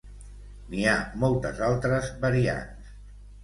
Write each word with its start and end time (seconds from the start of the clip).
N'hi 0.71 0.87
ha 0.93 0.95
moltes 1.25 1.63
altres 1.69 2.11
variants. 2.27 2.93